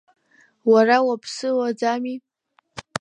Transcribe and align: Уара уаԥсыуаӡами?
Уара 0.71 0.97
уаԥсыуаӡами? 1.07 2.15